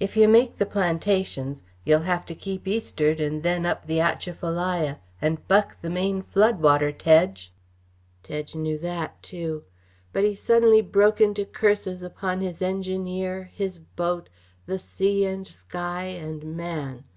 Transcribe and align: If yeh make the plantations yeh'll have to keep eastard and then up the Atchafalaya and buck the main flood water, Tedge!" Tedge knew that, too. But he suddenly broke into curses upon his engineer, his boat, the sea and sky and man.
If 0.00 0.16
yeh 0.16 0.26
make 0.26 0.56
the 0.56 0.66
plantations 0.66 1.62
yeh'll 1.84 2.02
have 2.02 2.26
to 2.26 2.34
keep 2.34 2.66
eastard 2.66 3.20
and 3.20 3.44
then 3.44 3.64
up 3.64 3.86
the 3.86 4.00
Atchafalaya 4.00 4.96
and 5.22 5.46
buck 5.46 5.80
the 5.80 5.88
main 5.88 6.22
flood 6.22 6.60
water, 6.60 6.90
Tedge!" 6.90 7.52
Tedge 8.24 8.56
knew 8.56 8.78
that, 8.78 9.22
too. 9.22 9.62
But 10.12 10.24
he 10.24 10.34
suddenly 10.34 10.80
broke 10.82 11.20
into 11.20 11.44
curses 11.44 12.02
upon 12.02 12.40
his 12.40 12.60
engineer, 12.60 13.48
his 13.54 13.78
boat, 13.78 14.28
the 14.66 14.76
sea 14.80 15.24
and 15.24 15.46
sky 15.46 16.02
and 16.02 16.56
man. 16.56 17.04